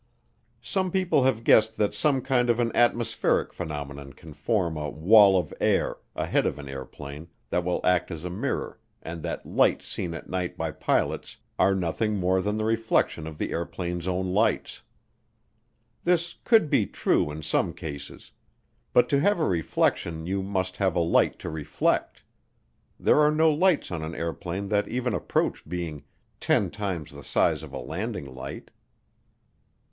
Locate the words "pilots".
10.71-11.37